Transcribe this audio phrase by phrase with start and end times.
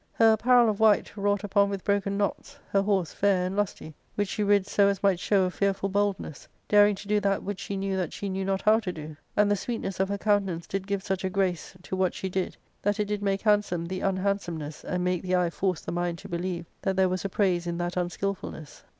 [0.13, 4.29] Her apparel of white, wrought upon with broken knots; her horse fair and lusty, which
[4.29, 7.77] she rid so as might show a fearful boldness, daring to do that which she
[7.77, 10.87] knew that she knew not how to do; and the sweetness of her countenance did
[10.87, 14.83] give such a grace to what she did, that it did make handsome the unhandsomeness,
[14.83, 17.77] and make the eye force the mind to believe that there was a praise in
[17.77, 18.81] that un skilfulness.